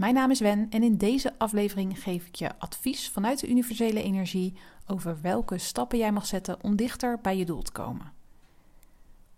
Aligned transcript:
Mijn 0.00 0.14
naam 0.14 0.30
is 0.30 0.40
Wen 0.40 0.66
en 0.70 0.82
in 0.82 0.96
deze 0.96 1.32
aflevering 1.38 2.02
geef 2.02 2.26
ik 2.26 2.34
je 2.34 2.58
advies 2.58 3.08
vanuit 3.08 3.40
de 3.40 3.48
universele 3.48 4.02
energie 4.02 4.54
over 4.86 5.20
welke 5.22 5.58
stappen 5.58 5.98
jij 5.98 6.12
mag 6.12 6.26
zetten 6.26 6.62
om 6.62 6.76
dichter 6.76 7.18
bij 7.22 7.36
je 7.36 7.44
doel 7.44 7.62
te 7.62 7.72
komen. 7.72 8.12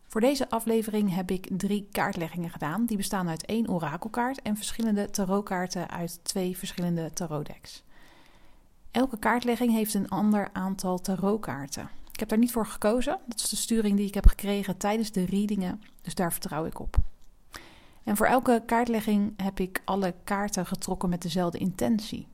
Voor 0.06 0.20
deze 0.20 0.50
aflevering 0.50 1.14
heb 1.14 1.30
ik 1.30 1.48
drie 1.56 1.88
kaartleggingen 1.92 2.50
gedaan. 2.50 2.86
Die 2.86 2.96
bestaan 2.96 3.28
uit 3.28 3.46
één 3.46 3.68
orakelkaart 3.68 4.42
en 4.42 4.56
verschillende 4.56 5.10
tarotkaarten 5.10 5.90
uit 5.90 6.20
twee 6.22 6.56
verschillende 6.56 7.12
tarotdecks. 7.12 7.82
Elke 8.90 9.18
kaartlegging 9.18 9.72
heeft 9.72 9.94
een 9.94 10.08
ander 10.08 10.48
aantal 10.52 11.00
tarotkaarten. 11.00 11.88
Ik 12.12 12.20
heb 12.20 12.28
daar 12.28 12.38
niet 12.38 12.52
voor 12.52 12.66
gekozen. 12.66 13.18
Dat 13.26 13.40
is 13.40 13.48
de 13.48 13.56
sturing 13.56 13.96
die 13.96 14.06
ik 14.06 14.14
heb 14.14 14.26
gekregen 14.26 14.76
tijdens 14.76 15.12
de 15.12 15.24
readingen, 15.24 15.82
dus 16.02 16.14
daar 16.14 16.32
vertrouw 16.32 16.64
ik 16.64 16.78
op. 16.78 16.96
En 18.04 18.16
voor 18.16 18.26
elke 18.26 18.62
kaartlegging 18.66 19.32
heb 19.36 19.60
ik 19.60 19.82
alle 19.84 20.14
kaarten 20.24 20.66
getrokken 20.66 21.08
met 21.08 21.22
dezelfde 21.22 21.58
intentie. 21.58 22.26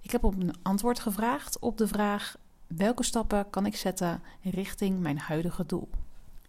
Ik 0.00 0.10
heb 0.10 0.24
op 0.24 0.34
een 0.34 0.54
antwoord 0.62 1.00
gevraagd 1.00 1.58
op 1.58 1.78
de 1.78 1.88
vraag: 1.88 2.36
welke 2.66 3.02
stappen 3.02 3.50
kan 3.50 3.66
ik 3.66 3.76
zetten 3.76 4.22
richting 4.42 5.00
mijn 5.00 5.18
huidige 5.18 5.66
doel? 5.66 5.88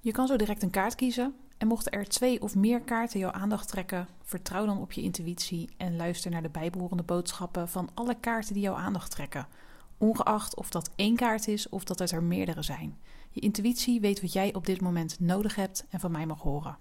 Je 0.02 0.11
kan 0.11 0.27
zo 0.27 0.35
direct 0.35 0.63
een 0.63 0.69
kaart 0.69 0.95
kiezen. 0.95 1.35
En 1.57 1.67
mochten 1.67 1.91
er 1.91 2.07
twee 2.07 2.41
of 2.41 2.55
meer 2.55 2.81
kaarten 2.81 3.19
jouw 3.19 3.31
aandacht 3.31 3.67
trekken, 3.67 4.07
vertrouw 4.23 4.66
dan 4.66 4.81
op 4.81 4.91
je 4.91 5.02
intuïtie 5.02 5.69
en 5.77 5.95
luister 5.95 6.31
naar 6.31 6.41
de 6.41 6.50
bijbehorende 6.50 7.03
boodschappen 7.03 7.69
van 7.69 7.89
alle 7.94 8.16
kaarten 8.19 8.53
die 8.53 8.63
jouw 8.63 8.75
aandacht 8.75 9.11
trekken. 9.11 9.47
Ongeacht 9.97 10.55
of 10.55 10.69
dat 10.69 10.89
één 10.95 11.16
kaart 11.16 11.47
is 11.47 11.69
of 11.69 11.83
dat 11.83 12.00
het 12.00 12.11
er 12.11 12.23
meerdere 12.23 12.61
zijn. 12.61 12.97
Je 13.29 13.41
intuïtie 13.41 14.00
weet 14.00 14.22
wat 14.22 14.33
jij 14.33 14.53
op 14.53 14.66
dit 14.66 14.81
moment 14.81 15.19
nodig 15.19 15.55
hebt 15.55 15.85
en 15.89 16.00
van 16.00 16.11
mij 16.11 16.25
mag 16.25 16.41
horen. 16.41 16.77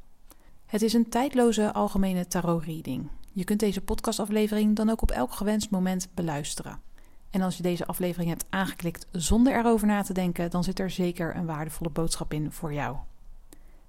Het 0.75 0.83
is 0.83 0.93
een 0.93 1.09
tijdloze 1.09 1.73
algemene 1.73 2.27
tarot-reading. 2.27 3.09
Je 3.33 3.45
kunt 3.45 3.61
deze 3.61 3.81
podcastaflevering 3.81 4.77
dan 4.77 4.91
ook 4.91 5.03
op 5.03 5.11
elk 5.11 5.33
gewenst 5.33 5.71
moment 5.71 6.09
beluisteren. 6.15 6.81
En 7.31 7.41
als 7.41 7.57
je 7.57 7.63
deze 7.63 7.87
aflevering 7.87 8.31
hebt 8.31 8.45
aangeklikt 8.51 9.07
zonder 9.13 9.59
erover 9.59 9.87
na 9.87 10.03
te 10.03 10.13
denken, 10.13 10.51
dan 10.51 10.65
zit 10.65 10.79
er 10.79 10.91
zeker 10.91 11.37
een 11.37 11.47
waardevolle 11.47 11.91
boodschap 11.91 12.33
in 12.33 12.53
voor 12.53 12.73
jou. 12.73 12.97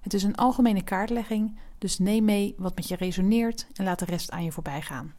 Het 0.00 0.14
is 0.14 0.22
een 0.22 0.34
algemene 0.34 0.82
kaartlegging, 0.82 1.58
dus 1.78 1.98
neem 1.98 2.24
mee 2.24 2.54
wat 2.58 2.76
met 2.76 2.88
je 2.88 2.96
resoneert 2.96 3.66
en 3.74 3.84
laat 3.84 3.98
de 3.98 4.04
rest 4.04 4.30
aan 4.30 4.44
je 4.44 4.52
voorbij 4.52 4.82
gaan. 4.82 5.14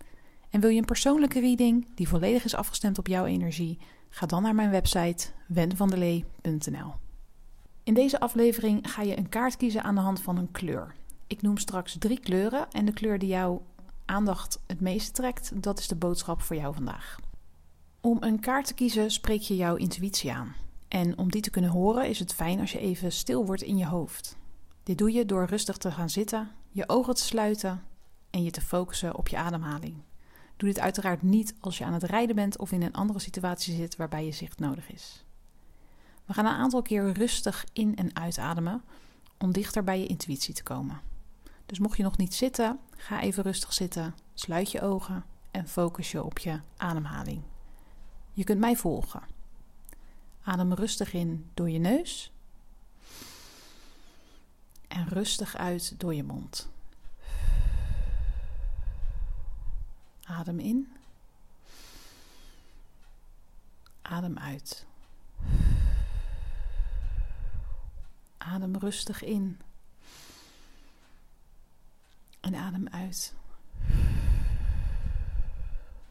En 0.49 0.61
wil 0.61 0.69
je 0.69 0.79
een 0.79 0.85
persoonlijke 0.85 1.39
reading 1.39 1.87
die 1.95 2.07
volledig 2.07 2.43
is 2.43 2.55
afgestemd 2.55 2.97
op 2.97 3.07
jouw 3.07 3.25
energie? 3.25 3.79
Ga 4.09 4.25
dan 4.25 4.41
naar 4.43 4.55
mijn 4.55 4.69
website 4.69 5.27
wenvandelee.nl. 5.47 6.93
In 7.83 7.93
deze 7.93 8.19
aflevering 8.19 8.91
ga 8.91 9.01
je 9.01 9.17
een 9.17 9.29
kaart 9.29 9.57
kiezen 9.57 9.83
aan 9.83 9.95
de 9.95 10.01
hand 10.01 10.21
van 10.21 10.37
een 10.37 10.51
kleur. 10.51 10.95
Ik 11.27 11.41
noem 11.41 11.57
straks 11.57 11.95
drie 11.97 12.19
kleuren 12.19 12.71
en 12.71 12.85
de 12.85 12.93
kleur 12.93 13.19
die 13.19 13.29
jouw 13.29 13.65
aandacht 14.05 14.59
het 14.67 14.81
meeste 14.81 15.11
trekt, 15.11 15.63
dat 15.63 15.79
is 15.79 15.87
de 15.87 15.95
boodschap 15.95 16.41
voor 16.41 16.55
jou 16.55 16.73
vandaag. 16.73 17.19
Om 18.01 18.17
een 18.19 18.39
kaart 18.39 18.67
te 18.67 18.73
kiezen 18.73 19.11
spreek 19.11 19.41
je 19.41 19.55
jouw 19.55 19.75
intuïtie 19.75 20.33
aan. 20.33 20.55
En 20.87 21.17
om 21.17 21.31
die 21.31 21.41
te 21.41 21.49
kunnen 21.49 21.69
horen 21.69 22.09
is 22.09 22.19
het 22.19 22.33
fijn 22.33 22.59
als 22.59 22.71
je 22.71 22.79
even 22.79 23.11
stil 23.11 23.45
wordt 23.45 23.61
in 23.61 23.77
je 23.77 23.85
hoofd. 23.85 24.37
Dit 24.83 24.97
doe 24.97 25.11
je 25.11 25.25
door 25.25 25.45
rustig 25.45 25.77
te 25.77 25.91
gaan 25.91 26.09
zitten, 26.09 26.51
je 26.69 26.89
ogen 26.89 27.15
te 27.15 27.21
sluiten 27.21 27.83
en 28.29 28.43
je 28.43 28.51
te 28.51 28.61
focussen 28.61 29.15
op 29.15 29.27
je 29.27 29.37
ademhaling. 29.37 29.95
Doe 30.57 30.69
dit 30.69 30.79
uiteraard 30.79 31.21
niet 31.21 31.55
als 31.59 31.77
je 31.77 31.85
aan 31.85 31.93
het 31.93 32.03
rijden 32.03 32.35
bent 32.35 32.57
of 32.57 32.71
in 32.71 32.81
een 32.81 32.93
andere 32.93 33.19
situatie 33.19 33.75
zit 33.75 33.95
waarbij 33.95 34.25
je 34.25 34.31
zicht 34.31 34.59
nodig 34.59 34.91
is. 34.91 35.25
We 36.25 36.33
gaan 36.33 36.45
een 36.45 36.51
aantal 36.51 36.81
keer 36.81 37.11
rustig 37.11 37.65
in- 37.73 37.95
en 37.95 38.15
uitademen 38.15 38.81
om 39.37 39.51
dichter 39.51 39.83
bij 39.83 39.99
je 39.99 40.07
intuïtie 40.07 40.53
te 40.53 40.63
komen. 40.63 41.06
Dus 41.67 41.79
mocht 41.79 41.97
je 41.97 42.03
nog 42.03 42.17
niet 42.17 42.33
zitten, 42.33 42.79
ga 42.95 43.21
even 43.21 43.43
rustig 43.43 43.73
zitten, 43.73 44.15
sluit 44.33 44.71
je 44.71 44.81
ogen 44.81 45.25
en 45.51 45.67
focus 45.67 46.11
je 46.11 46.23
op 46.23 46.39
je 46.39 46.59
ademhaling. 46.77 47.41
Je 48.33 48.43
kunt 48.43 48.59
mij 48.59 48.75
volgen. 48.75 49.21
Adem 50.43 50.73
rustig 50.73 51.13
in 51.13 51.49
door 51.53 51.69
je 51.69 51.79
neus 51.79 52.31
en 54.87 55.07
rustig 55.07 55.55
uit 55.55 55.99
door 55.99 56.13
je 56.13 56.23
mond. 56.23 56.69
Adem 60.23 60.59
in. 60.59 60.91
Adem 64.01 64.37
uit. 64.37 64.85
Adem 68.37 68.77
rustig 68.77 69.23
in. 69.23 69.59
En 72.39 72.55
adem 72.55 72.87
uit. 72.87 73.35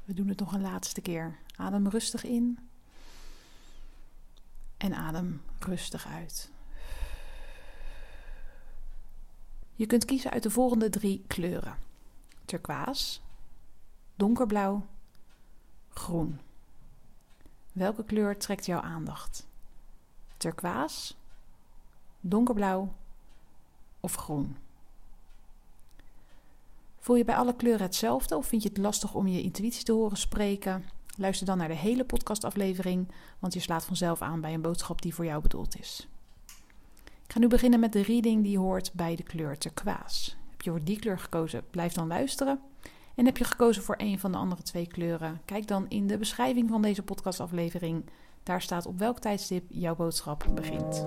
We 0.04 0.14
doen 0.14 0.28
het 0.28 0.38
nog 0.38 0.52
een 0.52 0.60
laatste 0.60 1.00
keer. 1.00 1.38
Adem 1.56 1.88
rustig 1.88 2.24
in. 2.24 2.58
En 4.76 4.94
adem 4.94 5.42
rustig 5.58 6.06
uit. 6.06 6.50
Je 9.74 9.86
kunt 9.86 10.04
kiezen 10.04 10.30
uit 10.30 10.42
de 10.42 10.50
volgende 10.50 10.90
drie 10.90 11.24
kleuren: 11.26 11.78
turquoise, 12.44 13.20
donkerblauw, 14.14 14.86
groen. 15.88 16.40
Welke 17.72 18.04
kleur 18.04 18.38
trekt 18.38 18.66
jouw 18.66 18.80
aandacht? 18.80 19.46
Turquoise, 20.36 21.14
donkerblauw 22.20 22.94
of 24.00 24.14
groen? 24.14 24.56
Voel 27.06 27.16
je 27.16 27.24
bij 27.24 27.36
alle 27.36 27.56
kleuren 27.56 27.82
hetzelfde 27.86 28.36
of 28.36 28.46
vind 28.46 28.62
je 28.62 28.68
het 28.68 28.78
lastig 28.78 29.14
om 29.14 29.26
je 29.26 29.42
intuïtie 29.42 29.84
te 29.84 29.92
horen 29.92 30.16
spreken? 30.16 30.84
Luister 31.16 31.46
dan 31.46 31.58
naar 31.58 31.68
de 31.68 31.74
hele 31.74 32.04
podcastaflevering, 32.04 33.08
want 33.38 33.54
je 33.54 33.60
slaat 33.60 33.84
vanzelf 33.84 34.22
aan 34.22 34.40
bij 34.40 34.54
een 34.54 34.60
boodschap 34.60 35.02
die 35.02 35.14
voor 35.14 35.24
jou 35.24 35.42
bedoeld 35.42 35.78
is. 35.78 36.08
Ik 37.24 37.32
ga 37.32 37.38
nu 37.38 37.48
beginnen 37.48 37.80
met 37.80 37.92
de 37.92 38.02
reading 38.02 38.42
die 38.42 38.58
hoort 38.58 38.92
bij 38.92 39.16
de 39.16 39.22
kleur 39.22 39.58
turquoise. 39.58 40.30
Heb 40.50 40.62
je 40.62 40.70
voor 40.70 40.84
die 40.84 40.98
kleur 40.98 41.18
gekozen? 41.18 41.62
Blijf 41.70 41.92
dan 41.92 42.06
luisteren. 42.06 42.60
En 43.14 43.24
heb 43.24 43.36
je 43.36 43.44
gekozen 43.44 43.82
voor 43.82 43.96
een 43.98 44.18
van 44.18 44.32
de 44.32 44.38
andere 44.38 44.62
twee 44.62 44.86
kleuren? 44.86 45.40
Kijk 45.44 45.66
dan 45.66 45.86
in 45.88 46.06
de 46.06 46.18
beschrijving 46.18 46.68
van 46.68 46.82
deze 46.82 47.02
podcastaflevering. 47.02 48.04
Daar 48.42 48.62
staat 48.62 48.86
op 48.86 48.98
welk 48.98 49.18
tijdstip 49.18 49.64
jouw 49.68 49.96
boodschap 49.96 50.46
begint. 50.54 51.04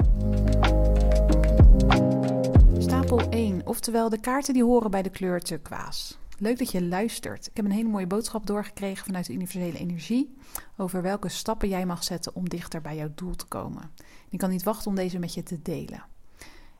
Stapel 3.09 3.29
1, 3.29 3.67
oftewel 3.67 4.09
de 4.09 4.19
kaarten 4.19 4.53
die 4.53 4.63
horen 4.63 4.91
bij 4.91 5.01
de 5.01 5.09
kleur 5.09 5.41
turquoise. 5.41 6.13
Leuk 6.37 6.57
dat 6.57 6.71
je 6.71 6.83
luistert. 6.83 7.47
Ik 7.47 7.55
heb 7.55 7.65
een 7.65 7.71
hele 7.71 7.89
mooie 7.89 8.07
boodschap 8.07 8.45
doorgekregen 8.45 9.05
vanuit 9.05 9.25
de 9.25 9.33
universele 9.33 9.77
energie 9.77 10.35
over 10.77 11.01
welke 11.01 11.29
stappen 11.29 11.69
jij 11.69 11.85
mag 11.85 12.03
zetten 12.03 12.35
om 12.35 12.49
dichter 12.49 12.81
bij 12.81 12.95
jouw 12.95 13.11
doel 13.15 13.35
te 13.35 13.45
komen. 13.45 13.91
Ik 14.29 14.39
kan 14.39 14.49
niet 14.49 14.63
wachten 14.63 14.89
om 14.89 14.95
deze 14.95 15.19
met 15.19 15.33
je 15.33 15.43
te 15.43 15.61
delen. 15.61 16.03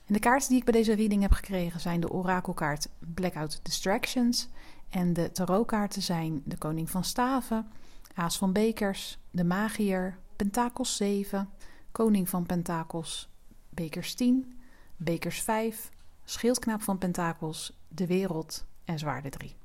En 0.05 0.13
de 0.13 0.19
kaarten 0.19 0.49
die 0.49 0.57
ik 0.57 0.63
bij 0.63 0.73
deze 0.73 0.93
reading 0.93 1.21
heb 1.21 1.31
gekregen 1.31 1.79
zijn 1.79 1.99
de 1.99 2.11
orakelkaart 2.11 2.89
Blackout 3.13 3.59
Distractions 3.63 4.49
en 4.89 5.13
de 5.13 5.31
tarotkaarten 5.31 6.01
zijn 6.01 6.41
de 6.45 6.57
Koning 6.57 6.89
van 6.89 7.03
Staven, 7.03 7.71
Aas 8.13 8.37
van 8.37 8.53
Bekers, 8.53 9.19
de 9.31 9.43
Magier, 9.43 10.17
Pentakels 10.35 10.95
7, 10.95 11.49
Koning 11.91 12.29
van 12.29 12.45
Pentakels, 12.45 13.29
Bekers 13.69 14.13
10, 14.13 14.53
Bekers 14.97 15.41
5, 15.41 15.89
Schildknaap 16.29 16.81
van 16.81 16.97
Pentakels, 16.97 17.71
De 17.87 18.07
Wereld 18.07 18.65
en 18.85 18.99
Zwaarde 18.99 19.29
3. 19.29 19.55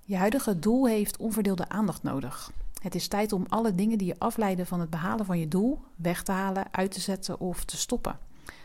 Je 0.00 0.16
huidige 0.16 0.58
doel 0.58 0.86
heeft 0.86 1.16
onverdeelde 1.16 1.68
aandacht 1.68 2.02
nodig. 2.02 2.52
Het 2.82 2.94
is 2.94 3.08
tijd 3.08 3.32
om 3.32 3.46
alle 3.48 3.74
dingen 3.74 3.98
die 3.98 4.06
je 4.06 4.18
afleiden 4.18 4.66
van 4.66 4.80
het 4.80 4.90
behalen 4.90 5.26
van 5.26 5.38
je 5.38 5.48
doel 5.48 5.80
weg 5.96 6.22
te 6.22 6.32
halen, 6.32 6.66
uit 6.70 6.92
te 6.92 7.00
zetten 7.00 7.40
of 7.40 7.64
te 7.64 7.76
stoppen. 7.76 8.18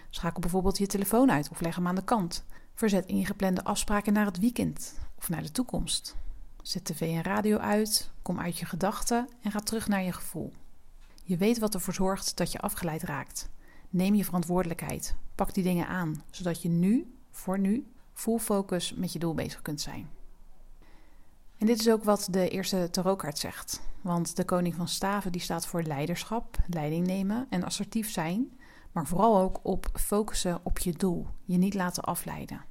Schakel 0.09 0.39
bijvoorbeeld 0.39 0.77
je 0.77 0.87
telefoon 0.87 1.31
uit 1.31 1.49
of 1.49 1.61
leg 1.61 1.75
hem 1.75 1.87
aan 1.87 1.95
de 1.95 2.03
kant. 2.03 2.43
Verzet 2.73 3.05
ingeplande 3.05 3.63
afspraken 3.63 4.13
naar 4.13 4.25
het 4.25 4.39
weekend 4.39 4.99
of 5.17 5.29
naar 5.29 5.43
de 5.43 5.51
toekomst. 5.51 6.15
Zet 6.61 6.85
tv 6.85 7.01
en 7.01 7.23
radio 7.23 7.57
uit, 7.57 8.11
kom 8.21 8.39
uit 8.39 8.57
je 8.57 8.65
gedachten 8.65 9.29
en 9.41 9.51
ga 9.51 9.59
terug 9.59 9.87
naar 9.87 10.03
je 10.03 10.13
gevoel. 10.13 10.53
Je 11.23 11.37
weet 11.37 11.59
wat 11.59 11.73
ervoor 11.73 11.93
zorgt 11.93 12.37
dat 12.37 12.51
je 12.51 12.59
afgeleid 12.59 13.03
raakt. 13.03 13.49
Neem 13.89 14.15
je 14.15 14.25
verantwoordelijkheid. 14.25 15.15
Pak 15.35 15.53
die 15.53 15.63
dingen 15.63 15.87
aan, 15.87 16.23
zodat 16.29 16.61
je 16.61 16.69
nu, 16.69 17.13
voor 17.31 17.59
nu, 17.59 17.87
full 18.13 18.39
focus 18.39 18.93
met 18.93 19.13
je 19.13 19.19
doel 19.19 19.33
bezig 19.33 19.61
kunt 19.61 19.81
zijn. 19.81 20.09
En 21.57 21.65
dit 21.65 21.79
is 21.79 21.89
ook 21.89 22.03
wat 22.03 22.27
de 22.31 22.49
eerste 22.49 22.87
tarotkaart 22.91 23.37
zegt. 23.37 23.81
Want 24.01 24.35
de 24.35 24.45
koning 24.45 24.75
van 24.75 24.87
staven 24.87 25.31
die 25.31 25.41
staat 25.41 25.65
voor 25.65 25.83
leiderschap, 25.83 26.57
leiding 26.67 27.07
nemen 27.07 27.47
en 27.49 27.63
assertief 27.63 28.09
zijn. 28.11 28.51
Maar 28.91 29.07
vooral 29.07 29.39
ook 29.39 29.59
op 29.63 29.89
focussen 29.93 30.59
op 30.63 30.79
je 30.79 30.93
doel. 30.93 31.27
Je 31.45 31.57
niet 31.57 31.73
laten 31.73 32.03
afleiden. 32.03 32.61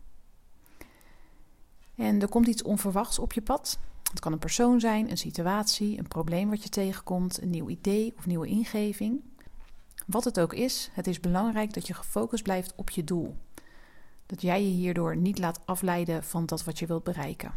En 1.95 2.21
er 2.21 2.29
komt 2.29 2.47
iets 2.47 2.63
onverwachts 2.63 3.19
op 3.19 3.33
je 3.33 3.43
pad. 3.43 3.79
Het 4.11 4.21
kan 4.21 4.33
een 4.33 4.39
persoon 4.39 4.81
zijn, 4.81 5.11
een 5.11 5.19
situatie, 5.19 5.99
een 5.99 6.09
probleem 6.09 6.51
wat 6.51 6.63
je 6.63 6.69
tegenkomt, 6.69 7.43
een 7.43 7.51
nieuw 7.51 7.69
idee 7.69 8.15
of 8.17 8.27
nieuwe 8.27 8.47
ingeving. 8.47 9.21
Wat 10.09 10.25
het 10.25 10.41
ook 10.41 10.53
is, 10.53 10.91
het 10.93 11.07
is 11.07 11.21
belangrijk 11.21 11.75
dat 11.75 11.87
je 11.87 11.95
gefocust 11.95 12.43
blijft 12.43 12.73
op 12.77 12.91
je 12.91 13.05
doel. 13.05 13.37
Dat 14.27 14.43
jij 14.43 14.63
je 14.63 14.69
hierdoor 14.69 15.17
niet 15.17 15.39
laat 15.39 15.61
afleiden 15.65 16.25
van 16.25 16.47
dat 16.47 16.65
wat 16.65 16.79
je 16.79 16.87
wilt 16.87 17.05
bereiken. 17.05 17.55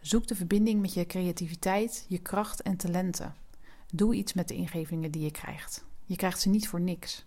Zoek 0.00 0.26
de 0.26 0.34
verbinding 0.34 0.80
met 0.80 0.94
je 0.94 1.06
creativiteit, 1.06 2.04
je 2.08 2.18
kracht 2.18 2.62
en 2.62 2.76
talenten. 2.76 3.34
Doe 3.92 4.14
iets 4.14 4.32
met 4.32 4.48
de 4.48 4.54
ingevingen 4.54 5.10
die 5.10 5.22
je 5.22 5.30
krijgt. 5.30 5.84
Je 6.04 6.16
krijgt 6.16 6.40
ze 6.40 6.48
niet 6.48 6.68
voor 6.68 6.80
niks. 6.80 7.24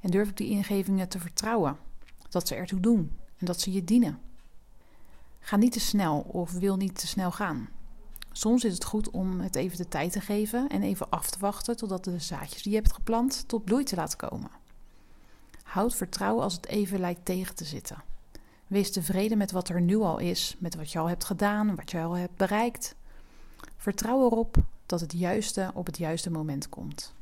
En 0.00 0.10
durf 0.10 0.28
op 0.28 0.36
die 0.36 0.50
ingevingen 0.50 1.08
te 1.08 1.18
vertrouwen. 1.18 1.78
Dat 2.28 2.48
ze 2.48 2.54
ertoe 2.54 2.80
doen 2.80 3.18
en 3.36 3.46
dat 3.46 3.60
ze 3.60 3.72
je 3.72 3.84
dienen. 3.84 4.20
Ga 5.40 5.56
niet 5.56 5.72
te 5.72 5.80
snel 5.80 6.20
of 6.20 6.52
wil 6.52 6.76
niet 6.76 6.98
te 6.98 7.06
snel 7.06 7.30
gaan. 7.30 7.68
Soms 8.32 8.64
is 8.64 8.74
het 8.74 8.84
goed 8.84 9.10
om 9.10 9.40
het 9.40 9.54
even 9.54 9.76
de 9.76 9.88
tijd 9.88 10.12
te 10.12 10.20
geven 10.20 10.68
en 10.68 10.82
even 10.82 11.10
af 11.10 11.30
te 11.30 11.38
wachten 11.38 11.76
totdat 11.76 12.04
de 12.04 12.18
zaadjes 12.18 12.62
die 12.62 12.72
je 12.72 12.78
hebt 12.78 12.92
geplant 12.92 13.48
tot 13.48 13.64
bloei 13.64 13.84
te 13.84 13.96
laten 13.96 14.18
komen. 14.18 14.50
Houd 15.62 15.94
vertrouwen 15.94 16.42
als 16.42 16.54
het 16.54 16.66
even 16.66 17.00
lijkt 17.00 17.24
tegen 17.24 17.54
te 17.54 17.64
zitten. 17.64 18.02
Wees 18.66 18.92
tevreden 18.92 19.38
met 19.38 19.50
wat 19.50 19.68
er 19.68 19.80
nu 19.80 19.96
al 19.96 20.18
is, 20.18 20.56
met 20.58 20.74
wat 20.74 20.92
je 20.92 20.98
al 20.98 21.08
hebt 21.08 21.24
gedaan, 21.24 21.74
wat 21.74 21.90
je 21.90 22.00
al 22.00 22.16
hebt 22.16 22.36
bereikt. 22.36 22.94
Vertrouw 23.76 24.24
erop 24.24 24.56
dat 24.86 25.00
het 25.00 25.12
juiste 25.12 25.70
op 25.74 25.86
het 25.86 25.98
juiste 25.98 26.30
moment 26.30 26.68
komt. 26.68 27.14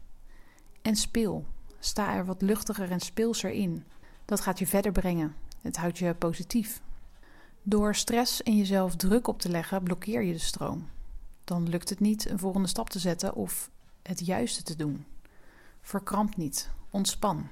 En 0.82 0.96
speel. 0.96 1.44
Sta 1.78 2.14
er 2.14 2.24
wat 2.24 2.42
luchtiger 2.42 2.90
en 2.90 3.00
speelser 3.00 3.50
in. 3.50 3.84
Dat 4.24 4.40
gaat 4.40 4.58
je 4.58 4.66
verder 4.66 4.92
brengen. 4.92 5.34
Het 5.60 5.76
houdt 5.76 5.98
je 5.98 6.14
positief. 6.14 6.80
Door 7.62 7.94
stress 7.94 8.42
en 8.42 8.56
jezelf 8.56 8.96
druk 8.96 9.28
op 9.28 9.40
te 9.40 9.48
leggen, 9.48 9.82
blokkeer 9.82 10.22
je 10.22 10.32
de 10.32 10.38
stroom. 10.38 10.88
Dan 11.48 11.68
lukt 11.68 11.88
het 11.88 12.00
niet 12.00 12.28
een 12.28 12.38
volgende 12.38 12.68
stap 12.68 12.90
te 12.90 12.98
zetten 12.98 13.34
of 13.34 13.70
het 14.02 14.26
juiste 14.26 14.62
te 14.62 14.76
doen. 14.76 15.04
Verkramp 15.80 16.36
niet, 16.36 16.70
ontspan. 16.90 17.48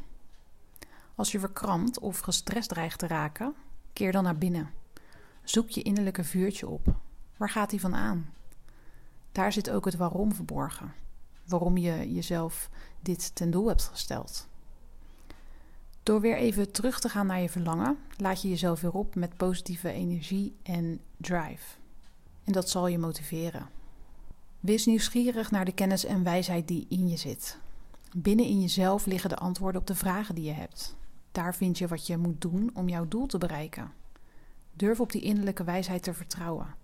Als 1.15 1.33
je 1.33 1.39
verkrampt 1.39 1.99
of 1.99 2.19
gestrest 2.19 2.69
dreigt 2.69 2.99
te 2.99 3.07
raken, 3.07 3.55
keer 3.93 4.13
dan 4.13 4.25
naar 4.25 4.39
binnen. 4.39 4.71
Zoek 5.43 5.69
je 5.69 5.83
innerlijke 5.83 6.25
vuurtje 6.25 6.69
op. 6.69 6.95
Waar 7.37 7.51
gaat 7.51 7.71
die 7.71 7.81
van 7.81 7.95
aan? 7.95 8.33
Daar 9.33 9.53
zit 9.53 9.71
ook 9.71 9.85
het 9.85 9.97
waarom 9.97 10.35
verborgen. 10.35 10.93
Waarom 11.45 11.77
je 11.77 12.13
jezelf 12.13 12.71
dit 13.01 13.35
ten 13.35 13.51
doel 13.51 13.67
hebt 13.69 13.85
gesteld. 13.85 14.49
Door 16.03 16.21
weer 16.21 16.37
even 16.37 16.73
terug 16.73 17.01
te 17.01 17.09
gaan 17.09 17.27
naar 17.27 17.41
je 17.41 17.49
verlangen, 17.49 17.99
laat 18.17 18.43
je 18.43 18.49
jezelf 18.49 18.81
weer 18.81 18.93
op 18.93 19.15
met 19.15 19.37
positieve 19.37 19.91
energie 19.91 20.57
en 20.63 21.01
drive. 21.17 21.77
En 22.45 22.53
dat 22.53 22.71
zal 22.71 22.87
je 22.87 22.99
motiveren. 22.99 23.77
Wees 24.67 24.87
nieuwsgierig 24.87 25.51
naar 25.51 25.65
de 25.65 25.73
kennis 25.73 26.05
en 26.05 26.23
wijsheid 26.23 26.69
die 26.69 26.87
in 26.89 27.09
je 27.09 27.17
zit. 27.17 27.59
Binnen 28.17 28.47
in 28.47 28.61
jezelf 28.61 29.07
liggen 29.07 29.31
de 29.31 29.37
antwoorden 29.37 29.81
op 29.81 29.87
de 29.87 29.95
vragen 29.95 30.35
die 30.35 30.45
je 30.45 30.53
hebt. 30.53 30.97
Daar 31.33 31.55
vind 31.55 31.79
je 31.79 31.87
wat 31.87 32.07
je 32.07 32.17
moet 32.17 32.41
doen 32.41 32.71
om 32.75 32.89
jouw 32.89 33.09
doel 33.09 33.27
te 33.27 33.39
bereiken. 33.39 33.93
Durf 34.73 35.01
op 35.01 35.13
die 35.13 35.23
innerlijke 35.23 35.65
wijsheid 35.65 36.03
te 36.03 36.15
vertrouwen. 36.15 36.75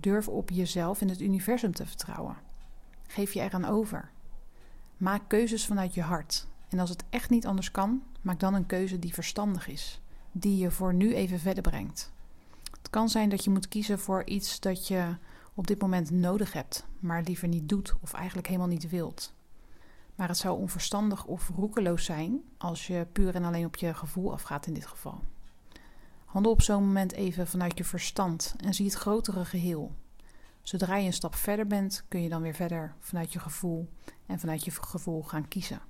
Durf 0.00 0.28
op 0.28 0.50
jezelf 0.50 1.00
en 1.00 1.08
het 1.08 1.20
universum 1.20 1.74
te 1.74 1.86
vertrouwen. 1.86 2.36
Geef 3.06 3.32
je 3.32 3.40
eraan 3.40 3.64
over. 3.64 4.10
Maak 4.96 5.22
keuzes 5.28 5.66
vanuit 5.66 5.94
je 5.94 6.02
hart. 6.02 6.46
En 6.68 6.78
als 6.78 6.90
het 6.90 7.04
echt 7.10 7.30
niet 7.30 7.46
anders 7.46 7.70
kan, 7.70 8.02
maak 8.20 8.40
dan 8.40 8.54
een 8.54 8.66
keuze 8.66 8.98
die 8.98 9.14
verstandig 9.14 9.68
is, 9.68 10.00
die 10.32 10.56
je 10.56 10.70
voor 10.70 10.94
nu 10.94 11.14
even 11.14 11.38
verder 11.38 11.62
brengt. 11.62 12.12
Het 12.70 12.90
kan 12.90 13.08
zijn 13.08 13.28
dat 13.28 13.44
je 13.44 13.50
moet 13.50 13.68
kiezen 13.68 13.98
voor 13.98 14.24
iets 14.24 14.60
dat 14.60 14.88
je 14.88 15.16
op 15.54 15.66
dit 15.66 15.80
moment 15.80 16.10
nodig 16.10 16.52
hebt, 16.52 16.86
maar 16.98 17.22
liever 17.22 17.48
niet 17.48 17.68
doet 17.68 17.94
of 18.00 18.12
eigenlijk 18.12 18.46
helemaal 18.46 18.68
niet 18.68 18.88
wilt. 18.88 19.34
Maar 20.14 20.28
het 20.28 20.36
zou 20.36 20.58
onverstandig 20.58 21.24
of 21.24 21.50
roekeloos 21.56 22.04
zijn 22.04 22.42
als 22.58 22.86
je 22.86 23.06
puur 23.12 23.34
en 23.34 23.44
alleen 23.44 23.66
op 23.66 23.76
je 23.76 23.94
gevoel 23.94 24.32
afgaat 24.32 24.66
in 24.66 24.74
dit 24.74 24.86
geval. 24.86 25.20
Handel 26.24 26.52
op 26.52 26.62
zo'n 26.62 26.84
moment 26.84 27.12
even 27.12 27.46
vanuit 27.46 27.78
je 27.78 27.84
verstand 27.84 28.54
en 28.64 28.74
zie 28.74 28.86
het 28.86 28.94
grotere 28.94 29.44
geheel. 29.44 29.94
Zodra 30.62 30.96
je 30.96 31.06
een 31.06 31.12
stap 31.12 31.34
verder 31.34 31.66
bent, 31.66 32.04
kun 32.08 32.22
je 32.22 32.28
dan 32.28 32.42
weer 32.42 32.54
verder 32.54 32.94
vanuit 33.00 33.32
je 33.32 33.38
gevoel 33.38 33.88
en 34.26 34.38
vanuit 34.38 34.64
je 34.64 34.70
gevoel 34.70 35.22
gaan 35.22 35.48
kiezen. 35.48 35.80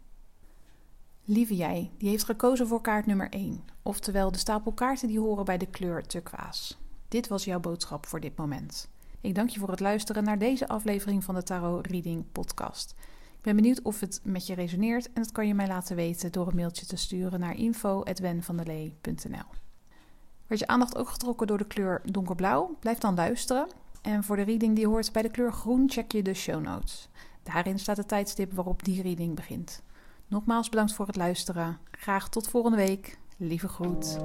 Lieve 1.24 1.56
jij, 1.56 1.90
die 1.98 2.08
heeft 2.08 2.24
gekozen 2.24 2.66
voor 2.66 2.80
kaart 2.80 3.06
nummer 3.06 3.30
1, 3.30 3.64
oftewel 3.82 4.32
de 4.32 4.38
stapel 4.38 4.72
kaarten 4.72 5.08
die 5.08 5.20
horen 5.20 5.44
bij 5.44 5.58
de 5.58 5.66
kleur 5.66 6.06
turquoise. 6.06 6.74
Dit 7.08 7.28
was 7.28 7.44
jouw 7.44 7.60
boodschap 7.60 8.06
voor 8.06 8.20
dit 8.20 8.36
moment. 8.36 8.88
Ik 9.24 9.34
dank 9.34 9.48
je 9.48 9.58
voor 9.58 9.70
het 9.70 9.80
luisteren 9.80 10.24
naar 10.24 10.38
deze 10.38 10.68
aflevering 10.68 11.24
van 11.24 11.34
de 11.34 11.42
Tarot 11.42 11.86
Reading 11.86 12.24
Podcast. 12.32 12.94
Ik 13.36 13.42
ben 13.42 13.56
benieuwd 13.56 13.82
of 13.82 14.00
het 14.00 14.20
met 14.24 14.46
je 14.46 14.54
resoneert 14.54 15.06
en 15.12 15.22
dat 15.22 15.32
kan 15.32 15.46
je 15.46 15.54
mij 15.54 15.66
laten 15.66 15.96
weten 15.96 16.32
door 16.32 16.46
een 16.46 16.56
mailtje 16.56 16.86
te 16.86 16.96
sturen 16.96 17.40
naar 17.40 17.56
info.wenvandelee.nl. 17.56 19.46
Werd 20.46 20.60
je 20.60 20.66
aandacht 20.66 20.96
ook 20.96 21.08
getrokken 21.08 21.46
door 21.46 21.58
de 21.58 21.66
kleur 21.66 22.00
donkerblauw? 22.04 22.76
Blijf 22.80 22.98
dan 22.98 23.14
luisteren. 23.14 23.68
En 24.02 24.24
voor 24.24 24.36
de 24.36 24.42
reading 24.42 24.76
die 24.76 24.86
hoort 24.86 25.12
bij 25.12 25.22
de 25.22 25.30
kleur 25.30 25.52
groen 25.52 25.90
check 25.90 26.12
je 26.12 26.22
de 26.22 26.34
show 26.34 26.62
notes. 26.62 27.08
Daarin 27.42 27.78
staat 27.78 27.96
het 27.96 28.08
tijdstip 28.08 28.52
waarop 28.52 28.84
die 28.84 29.02
reading 29.02 29.34
begint. 29.34 29.82
Nogmaals 30.26 30.68
bedankt 30.68 30.94
voor 30.94 31.06
het 31.06 31.16
luisteren. 31.16 31.78
Graag 31.90 32.28
tot 32.28 32.48
volgende 32.48 32.76
week. 32.76 33.18
Lieve 33.36 33.68
groet. 33.68 34.18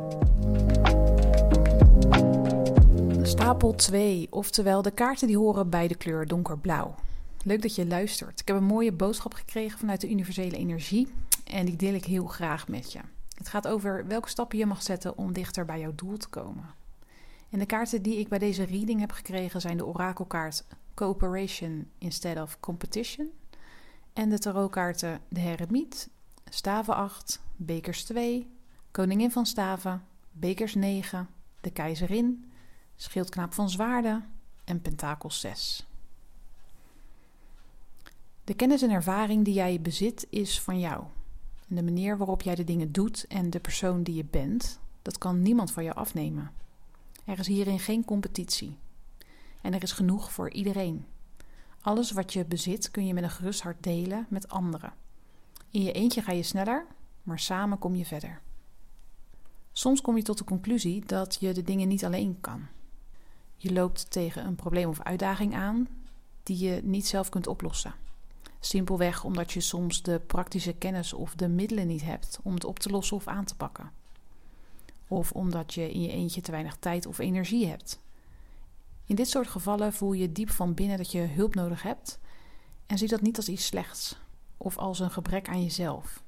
Stapel 3.30 3.76
2, 3.76 4.28
oftewel 4.30 4.82
de 4.82 4.92
kaarten 4.92 5.28
die 5.28 5.38
horen 5.38 5.70
bij 5.70 5.88
de 5.88 5.96
kleur 5.96 6.28
donkerblauw. 6.28 6.96
Leuk 7.44 7.62
dat 7.62 7.76
je 7.76 7.88
luistert. 7.88 8.40
Ik 8.40 8.48
heb 8.48 8.58
een 8.58 8.64
mooie 8.64 8.92
boodschap 8.92 9.34
gekregen 9.34 9.80
vanuit 9.80 10.02
de 10.02 10.10
universele 10.10 10.58
energie 10.58 11.08
en 11.44 11.66
die 11.66 11.76
deel 11.76 11.94
ik 11.94 12.06
heel 12.06 12.26
graag 12.26 12.68
met 12.68 12.92
je. 12.92 13.00
Het 13.34 13.50
gaat 13.50 13.68
over 13.68 14.08
welke 14.08 14.30
stappen 14.30 14.58
je 14.58 14.66
mag 14.66 14.82
zetten 14.82 15.18
om 15.18 15.34
dichter 15.34 15.66
bij 15.66 15.80
jouw 15.80 15.96
doel 15.96 16.18
te 16.18 16.30
komen. 16.30 16.66
En 17.50 17.60
de 17.60 17.66
kaarten 17.66 18.02
die 18.02 18.20
ik 18.20 18.28
bij 18.28 18.40
deze 18.40 18.64
reading 18.64 19.00
heb 19.00 19.12
gekregen 19.12 19.62
zijn 19.62 19.78
de 19.78 19.86
orakelkaart 19.86 20.66
Cooperation 20.94 21.88
instead 21.98 22.42
of 22.42 22.60
Competition 22.60 23.30
en 24.14 24.30
de 24.30 24.40
tarotkaarten 24.40 25.22
de 25.28 25.40
Heremiet, 25.40 26.10
Staven 26.50 26.96
8, 26.96 27.42
Bekers 27.56 28.04
2, 28.04 28.50
Koningin 28.92 29.32
van 29.32 29.46
Staven, 29.46 30.04
Bekers 30.32 30.76
9, 30.76 31.30
de 31.62 31.72
Keizerin, 31.72 32.49
Schildknaap 33.02 33.54
van 33.54 33.70
Zwaarden 33.70 34.26
en 34.64 34.82
Pentakels 34.82 35.40
6. 35.40 35.88
De 38.44 38.54
kennis 38.54 38.82
en 38.82 38.90
ervaring 38.90 39.46
die 39.46 39.54
jij 39.54 39.82
bezit 39.82 40.28
is 40.30 40.62
van 40.62 40.80
jou. 40.80 41.04
De 41.68 41.84
manier 41.84 42.18
waarop 42.18 42.42
jij 42.42 42.56
de 42.56 42.64
dingen 42.64 42.92
doet 42.92 43.26
en 43.28 43.50
de 43.50 43.60
persoon 43.60 44.04
die 44.04 44.16
je 44.16 44.26
bent, 44.26 44.80
dat 45.02 45.18
kan 45.18 45.42
niemand 45.42 45.72
van 45.72 45.84
jou 45.84 45.96
afnemen. 45.96 46.52
Er 47.26 47.40
is 47.40 47.48
hierin 47.48 47.80
geen 47.80 48.06
competitie. 48.06 48.78
En 49.62 49.74
er 49.74 49.84
is 49.84 49.92
genoeg 49.92 50.32
voor 50.32 50.52
iedereen. 50.52 51.06
Alles 51.82 52.12
wat 52.12 52.34
je 52.34 52.46
bezit 52.46 52.92
kun 52.92 53.06
je 53.06 53.14
met 53.14 53.24
een 53.24 53.30
gerust 53.30 53.62
hart 53.62 53.84
delen 53.84 54.26
met 54.30 54.50
anderen. 54.50 54.94
In 55.70 55.82
je 55.82 55.92
eentje 55.92 56.22
ga 56.22 56.32
je 56.32 56.44
sneller, 56.44 56.86
maar 57.24 57.40
samen 57.40 57.78
kom 57.78 57.96
je 57.96 58.06
verder. 58.06 58.42
Soms 59.72 60.02
kom 60.02 60.18
je 60.18 60.24
tot 60.24 60.38
de 60.38 60.44
conclusie 60.44 61.06
dat 61.06 61.38
je 61.40 61.54
de 61.54 61.64
dingen 61.64 61.88
niet 61.88 62.06
alleen 62.06 62.38
kan. 62.42 62.68
Je 63.62 63.74
loopt 63.74 64.12
tegen 64.12 64.46
een 64.46 64.56
probleem 64.56 64.90
of 64.90 65.02
uitdaging 65.02 65.56
aan 65.56 65.88
die 66.44 66.58
je 66.58 66.82
niet 66.84 67.08
zelf 67.08 67.30
kunt 67.30 67.48
oplossen. 67.48 67.94
Simpelweg 68.60 69.24
omdat 69.24 69.52
je 69.52 69.62
soms 69.62 70.02
de 70.02 70.20
praktische 70.20 70.74
kennis 70.74 71.14
of 71.14 71.36
de 71.36 71.48
middelen 71.48 71.88
niet 71.88 72.04
hebt 72.04 72.40
om 72.44 72.54
het 72.54 72.64
op 72.64 72.80
te 72.80 72.90
lossen 72.90 73.18
of 73.18 73.28
aan 73.28 73.46
te 73.46 73.56
pakken. 73.56 73.92
Of 75.08 75.32
omdat 75.32 75.74
je 75.74 75.92
in 75.92 76.02
je 76.02 76.12
eentje 76.12 76.42
te 76.42 76.52
weinig 76.52 76.78
tijd 76.80 77.06
of 77.06 77.18
energie 77.18 77.68
hebt. 77.68 78.00
In 79.06 79.16
dit 79.16 79.30
soort 79.30 79.48
gevallen 79.48 79.94
voel 79.94 80.14
je 80.14 80.32
diep 80.32 80.50
van 80.50 80.74
binnen 80.74 80.98
dat 80.98 81.12
je 81.12 81.22
hulp 81.22 81.56
nodig 81.56 81.82
hebt 81.82 82.20
en 82.86 82.98
zie 82.98 83.08
dat 83.08 83.22
niet 83.22 83.38
als 83.38 83.50
iets 83.50 83.66
slechts 83.66 84.18
of 84.58 84.78
als 84.78 85.00
een 85.00 85.12
gebrek 85.12 85.50
aan 85.50 85.64
jezelf. 85.64 86.24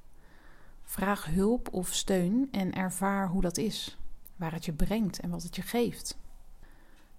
Vraag 0.82 1.24
hulp 1.24 1.72
of 1.72 1.94
steun 1.94 2.48
en 2.50 2.72
ervaar 2.72 3.28
hoe 3.28 3.42
dat 3.42 3.56
is, 3.56 3.98
waar 4.36 4.52
het 4.52 4.64
je 4.64 4.72
brengt 4.72 5.20
en 5.20 5.30
wat 5.30 5.42
het 5.42 5.56
je 5.56 5.62
geeft. 5.62 6.20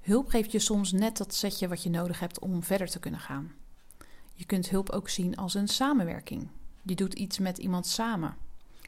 Hulp 0.03 0.29
geeft 0.29 0.51
je 0.51 0.59
soms 0.59 0.91
net 0.91 1.17
dat 1.17 1.33
setje 1.33 1.67
wat 1.67 1.83
je 1.83 1.89
nodig 1.89 2.19
hebt 2.19 2.39
om 2.39 2.63
verder 2.63 2.89
te 2.89 2.99
kunnen 2.99 3.19
gaan. 3.19 3.51
Je 4.33 4.45
kunt 4.45 4.69
hulp 4.69 4.89
ook 4.89 5.09
zien 5.09 5.35
als 5.35 5.53
een 5.53 5.67
samenwerking. 5.67 6.47
Je 6.81 6.95
doet 6.95 7.13
iets 7.13 7.39
met 7.39 7.57
iemand 7.57 7.87
samen. 7.87 8.35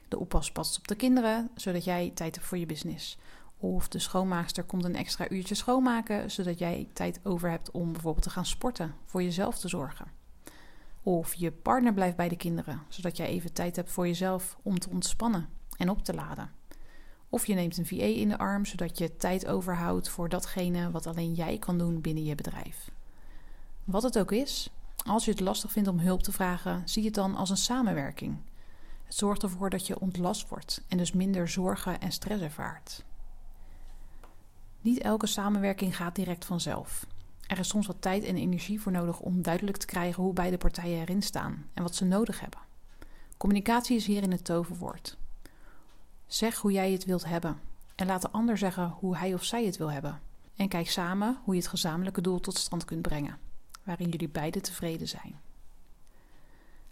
De 0.07 0.19
oppas 0.19 0.51
past 0.51 0.77
op 0.77 0.87
de 0.87 0.95
kinderen, 0.95 1.49
zodat 1.55 1.83
jij 1.83 2.11
tijd 2.15 2.35
hebt 2.35 2.47
voor 2.47 2.57
je 2.57 2.65
business. 2.65 3.17
Of 3.57 3.87
de 3.87 3.99
schoonmaakster 3.99 4.63
komt 4.63 4.83
een 4.83 4.95
extra 4.95 5.29
uurtje 5.29 5.55
schoonmaken, 5.55 6.31
zodat 6.31 6.59
jij 6.59 6.89
tijd 6.93 7.19
over 7.23 7.49
hebt 7.49 7.71
om 7.71 7.91
bijvoorbeeld 7.91 8.23
te 8.23 8.29
gaan 8.29 8.45
sporten, 8.45 8.95
voor 9.05 9.23
jezelf 9.23 9.59
te 9.59 9.67
zorgen. 9.67 10.07
Of 11.03 11.33
je 11.33 11.51
partner 11.51 11.93
blijft 11.93 12.17
bij 12.17 12.29
de 12.29 12.37
kinderen, 12.37 12.81
zodat 12.89 13.17
jij 13.17 13.27
even 13.27 13.53
tijd 13.53 13.75
hebt 13.75 13.91
voor 13.91 14.07
jezelf 14.07 14.57
om 14.61 14.79
te 14.79 14.89
ontspannen 14.89 15.49
en 15.77 15.89
op 15.89 16.03
te 16.03 16.13
laden. 16.13 16.51
Of 17.29 17.45
je 17.45 17.53
neemt 17.53 17.77
een 17.77 17.85
VA 17.85 17.95
in 17.95 18.29
de 18.29 18.37
arm, 18.37 18.65
zodat 18.65 18.97
je 18.97 19.17
tijd 19.17 19.47
overhoudt 19.47 20.09
voor 20.09 20.29
datgene 20.29 20.91
wat 20.91 21.07
alleen 21.07 21.33
jij 21.33 21.57
kan 21.57 21.77
doen 21.77 22.01
binnen 22.01 22.23
je 22.23 22.35
bedrijf. 22.35 22.91
Wat 23.83 24.03
het 24.03 24.19
ook 24.19 24.31
is, 24.31 24.69
als 25.05 25.25
je 25.25 25.31
het 25.31 25.39
lastig 25.39 25.71
vindt 25.71 25.89
om 25.89 25.99
hulp 25.99 26.23
te 26.23 26.31
vragen, 26.31 26.81
zie 26.85 27.05
het 27.05 27.13
dan 27.13 27.35
als 27.35 27.49
een 27.49 27.57
samenwerking. 27.57 28.37
Het 29.03 29.15
zorgt 29.15 29.43
ervoor 29.43 29.69
dat 29.69 29.87
je 29.87 29.99
ontlast 29.99 30.49
wordt 30.49 30.81
en 30.87 30.97
dus 30.97 31.11
minder 31.11 31.47
zorgen 31.47 32.01
en 32.01 32.11
stress 32.11 32.43
ervaart. 32.43 33.03
Niet 34.81 34.99
elke 34.99 35.27
samenwerking 35.27 35.95
gaat 35.95 36.15
direct 36.15 36.45
vanzelf. 36.45 37.05
Er 37.47 37.59
is 37.59 37.67
soms 37.67 37.87
wat 37.87 38.01
tijd 38.01 38.23
en 38.23 38.35
energie 38.35 38.81
voor 38.81 38.91
nodig 38.91 39.19
om 39.19 39.41
duidelijk 39.41 39.77
te 39.77 39.85
krijgen 39.85 40.23
hoe 40.23 40.33
beide 40.33 40.57
partijen 40.57 40.99
erin 40.99 41.21
staan 41.21 41.65
en 41.73 41.83
wat 41.83 41.95
ze 41.95 42.05
nodig 42.05 42.39
hebben. 42.39 42.59
Communicatie 43.37 43.95
is 43.95 44.05
hierin 44.05 44.31
het 44.31 44.45
toverwoord. 44.45 45.17
Zeg 46.27 46.57
hoe 46.57 46.71
jij 46.71 46.91
het 46.91 47.05
wilt 47.05 47.25
hebben 47.25 47.59
en 47.95 48.07
laat 48.07 48.21
de 48.21 48.31
ander 48.31 48.57
zeggen 48.57 48.89
hoe 48.99 49.17
hij 49.17 49.33
of 49.33 49.43
zij 49.43 49.65
het 49.65 49.77
wil 49.77 49.91
hebben. 49.91 50.21
En 50.55 50.67
kijk 50.67 50.89
samen 50.89 51.39
hoe 51.43 51.53
je 51.53 51.59
het 51.59 51.69
gezamenlijke 51.69 52.21
doel 52.21 52.39
tot 52.39 52.57
stand 52.57 52.85
kunt 52.85 53.01
brengen, 53.01 53.37
waarin 53.83 54.09
jullie 54.09 54.29
beiden 54.29 54.61
tevreden 54.61 55.07
zijn. 55.07 55.39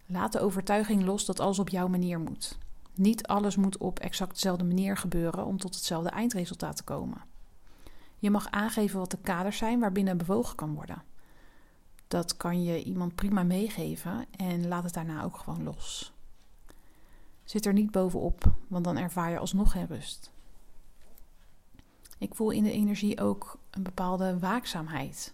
Laat 0.06 0.32
de 0.32 0.40
overtuiging 0.40 1.04
los 1.04 1.25
dat 1.25 1.40
alles 1.40 1.60
op 1.60 1.70
jouw 1.70 1.88
manier 1.88 2.20
moet. 2.20 2.58
Niet 2.96 3.28
alles 3.28 3.56
moet 3.56 3.78
op 3.78 4.00
exact 4.00 4.34
dezelfde 4.34 4.63
manier 4.63 4.98
gebeuren 4.98 5.46
om 5.46 5.58
tot 5.58 5.75
hetzelfde 5.75 6.10
eindresultaat 6.10 6.75
te 6.75 6.84
komen. 6.84 7.22
Je 8.20 8.30
mag 8.30 8.50
aangeven 8.50 9.00
wat 9.00 9.12
de 9.12 9.18
kaders 9.18 9.58
zijn 9.58 9.80
waarbinnen 9.80 10.18
bewogen 10.18 10.56
kan 10.56 10.74
worden. 10.74 11.04
Dat 12.08 12.38
kan 12.38 12.63
je 12.63 12.84
iemand 12.84 13.16
prima 13.16 13.44
meegeven 13.44 14.25
en 14.36 14.68
laat 14.68 14.84
het 14.84 14.94
daarna 14.94 15.24
ook 15.24 15.38
gewoon 15.38 15.63
los. 15.63 16.12
Zit 17.44 17.66
er 17.66 17.74
niet 17.74 17.92
bovenop, 17.92 18.54
want 18.68 18.84
dan 18.84 18.98
ervaar 18.98 19.32
je 19.32 19.38
alsnog 19.38 19.72
geen 19.72 19.88
rust. 19.88 20.32
Ik 22.18 22.36
voel 22.36 22.50
in 22.50 22.64
de 22.64 22.72
energie 22.72 23.22
ook 23.22 23.58
een 23.70 23.84
bepaalde 23.84 24.40
waakzaamheid. 24.40 25.34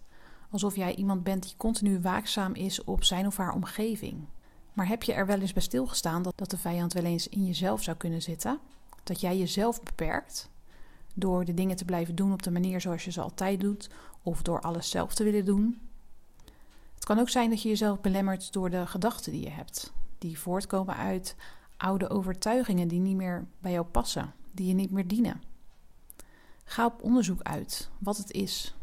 Alsof 0.50 0.76
jij 0.76 0.94
iemand 0.94 1.22
bent 1.22 1.42
die 1.42 1.54
continu 1.56 2.00
waakzaam 2.00 2.54
is 2.54 2.84
op 2.84 3.04
zijn 3.04 3.26
of 3.26 3.36
haar 3.36 3.52
omgeving. 3.52 4.24
Maar 4.72 4.88
heb 4.88 5.02
je 5.02 5.12
er 5.12 5.26
wel 5.26 5.40
eens 5.40 5.52
bij 5.52 5.62
stilgestaan 5.62 6.22
dat, 6.22 6.38
dat 6.38 6.50
de 6.50 6.58
vijand 6.58 6.92
wel 6.92 7.04
eens 7.04 7.28
in 7.28 7.46
jezelf 7.46 7.82
zou 7.82 7.96
kunnen 7.96 8.22
zitten? 8.22 8.58
Dat 9.02 9.20
jij 9.20 9.38
jezelf 9.38 9.82
beperkt 9.82 10.50
door 11.14 11.44
de 11.44 11.54
dingen 11.54 11.76
te 11.76 11.84
blijven 11.84 12.14
doen 12.14 12.32
op 12.32 12.42
de 12.42 12.50
manier 12.50 12.80
zoals 12.80 13.04
je 13.04 13.10
ze 13.10 13.20
altijd 13.20 13.60
doet, 13.60 13.90
of 14.22 14.42
door 14.42 14.60
alles 14.60 14.90
zelf 14.90 15.14
te 15.14 15.24
willen 15.24 15.44
doen. 15.44 15.80
Het 16.94 17.04
kan 17.04 17.18
ook 17.18 17.28
zijn 17.28 17.50
dat 17.50 17.62
je 17.62 17.68
jezelf 17.68 18.00
belemmert 18.00 18.52
door 18.52 18.70
de 18.70 18.86
gedachten 18.86 19.32
die 19.32 19.42
je 19.42 19.50
hebt, 19.50 19.92
die 20.18 20.38
voortkomen 20.38 20.96
uit 20.96 21.36
oude 21.80 22.10
overtuigingen 22.10 22.88
die 22.88 23.00
niet 23.00 23.16
meer 23.16 23.46
bij 23.58 23.72
jou 23.72 23.86
passen, 23.86 24.34
die 24.52 24.66
je 24.66 24.74
niet 24.74 24.90
meer 24.90 25.06
dienen. 25.06 25.42
Ga 26.64 26.86
op 26.86 27.02
onderzoek 27.02 27.42
uit 27.42 27.90
wat 27.98 28.16
het 28.16 28.30
is, 28.30 28.74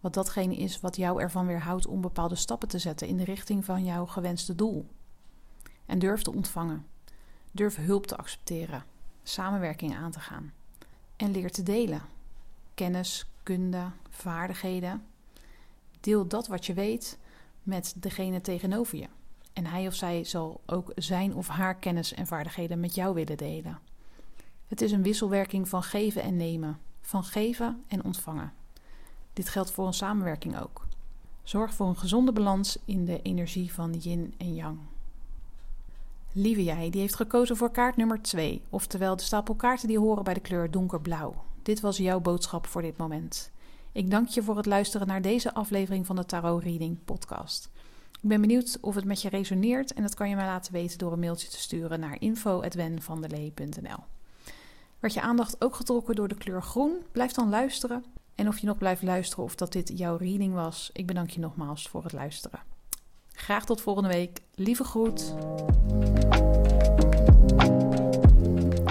wat 0.00 0.14
datgene 0.14 0.56
is 0.56 0.80
wat 0.80 0.96
jou 0.96 1.20
ervan 1.20 1.46
weerhoudt 1.46 1.86
om 1.86 2.00
bepaalde 2.00 2.34
stappen 2.34 2.68
te 2.68 2.78
zetten 2.78 3.08
in 3.08 3.16
de 3.16 3.24
richting 3.24 3.64
van 3.64 3.84
jouw 3.84 4.06
gewenste 4.06 4.54
doel. 4.54 4.86
En 5.86 5.98
durf 5.98 6.22
te 6.22 6.32
ontvangen. 6.32 6.86
Durf 7.50 7.76
hulp 7.76 8.06
te 8.06 8.16
accepteren, 8.16 8.84
samenwerking 9.22 9.96
aan 9.96 10.10
te 10.10 10.20
gaan. 10.20 10.52
En 11.16 11.30
leer 11.30 11.50
te 11.50 11.62
delen. 11.62 12.02
Kennis, 12.74 13.26
kunde, 13.42 13.90
vaardigheden. 14.10 15.04
Deel 16.00 16.26
dat 16.26 16.46
wat 16.46 16.66
je 16.66 16.74
weet 16.74 17.18
met 17.62 17.94
degene 17.96 18.40
tegenover 18.40 18.98
je. 18.98 19.08
En 19.54 19.66
hij 19.66 19.86
of 19.86 19.94
zij 19.94 20.24
zal 20.24 20.60
ook 20.66 20.92
zijn 20.94 21.34
of 21.34 21.48
haar 21.48 21.74
kennis 21.74 22.14
en 22.14 22.26
vaardigheden 22.26 22.80
met 22.80 22.94
jou 22.94 23.14
willen 23.14 23.36
delen. 23.36 23.78
Het 24.68 24.80
is 24.80 24.92
een 24.92 25.02
wisselwerking 25.02 25.68
van 25.68 25.82
geven 25.82 26.22
en 26.22 26.36
nemen, 26.36 26.78
van 27.00 27.24
geven 27.24 27.82
en 27.88 28.04
ontvangen. 28.04 28.52
Dit 29.32 29.48
geldt 29.48 29.70
voor 29.70 29.86
een 29.86 29.94
samenwerking 29.94 30.60
ook. 30.60 30.86
Zorg 31.42 31.74
voor 31.74 31.86
een 31.86 31.96
gezonde 31.96 32.32
balans 32.32 32.78
in 32.84 33.04
de 33.04 33.22
energie 33.22 33.72
van 33.72 33.92
yin 33.92 34.34
en 34.36 34.54
yang. 34.54 34.78
Lieve 36.32 36.64
jij, 36.64 36.90
die 36.90 37.00
heeft 37.00 37.14
gekozen 37.14 37.56
voor 37.56 37.70
kaart 37.70 37.96
nummer 37.96 38.22
2, 38.22 38.62
oftewel 38.70 39.16
de 39.16 39.22
stapel 39.22 39.54
kaarten 39.54 39.88
die 39.88 39.98
horen 39.98 40.24
bij 40.24 40.34
de 40.34 40.40
kleur 40.40 40.70
donkerblauw. 40.70 41.34
Dit 41.62 41.80
was 41.80 41.96
jouw 41.96 42.20
boodschap 42.20 42.66
voor 42.66 42.82
dit 42.82 42.96
moment. 42.96 43.50
Ik 43.92 44.10
dank 44.10 44.28
je 44.28 44.42
voor 44.42 44.56
het 44.56 44.66
luisteren 44.66 45.06
naar 45.06 45.22
deze 45.22 45.54
aflevering 45.54 46.06
van 46.06 46.16
de 46.16 46.26
Tarot 46.26 46.62
Reading 46.62 46.98
podcast. 47.04 47.70
Ik 48.24 48.30
ben 48.30 48.40
benieuwd 48.40 48.78
of 48.80 48.94
het 48.94 49.04
met 49.04 49.22
je 49.22 49.28
resoneert 49.28 49.92
en 49.92 50.02
dat 50.02 50.14
kan 50.14 50.28
je 50.28 50.36
mij 50.36 50.44
laten 50.44 50.72
weten 50.72 50.98
door 50.98 51.12
een 51.12 51.18
mailtje 51.18 51.48
te 51.48 51.58
sturen 51.58 52.00
naar 52.00 52.20
info.wenvandelee.nl. 52.20 53.98
Werd 54.98 55.14
je 55.14 55.20
aandacht 55.20 55.64
ook 55.64 55.74
getrokken 55.74 56.14
door 56.14 56.28
de 56.28 56.34
kleur 56.34 56.62
groen? 56.62 57.02
Blijf 57.12 57.32
dan 57.32 57.48
luisteren. 57.48 58.04
En 58.34 58.48
of 58.48 58.58
je 58.58 58.66
nog 58.66 58.78
blijft 58.78 59.02
luisteren 59.02 59.44
of 59.44 59.54
dat 59.54 59.72
dit 59.72 59.98
jouw 59.98 60.16
reading 60.16 60.54
was, 60.54 60.90
ik 60.92 61.06
bedank 61.06 61.30
je 61.30 61.40
nogmaals 61.40 61.88
voor 61.88 62.02
het 62.02 62.12
luisteren. 62.12 62.60
Graag 63.32 63.64
tot 63.64 63.80
volgende 63.80 64.08
week. 64.08 64.40
Lieve 64.54 64.84
groet. 64.84 65.34